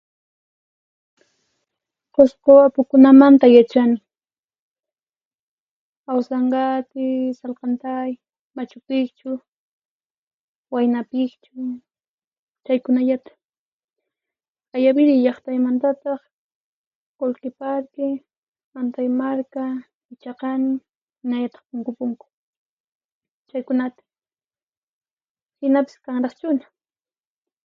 [2.13, 3.97] Qusqu apukunamanta yachani:
[6.11, 7.05] Awsanqati,
[7.39, 8.11] Salqantay,
[8.55, 9.31] Machu Piqchu,
[10.69, 11.55] Huayna Piqchu
[12.65, 13.31] chaykunallata.
[14.75, 16.21] Ayaviri llaqtaymantataq
[17.19, 18.07] Qullqiparki,
[18.79, 19.63] Antaymarka,
[20.05, 20.71] Pichaqani
[21.19, 22.25] hinallataq Punku Punku,
[23.49, 24.01] chaykunata.
[25.59, 26.63] Hinapis kanraqchuna.